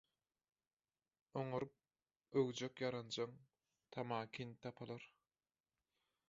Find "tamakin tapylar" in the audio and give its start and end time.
3.97-5.07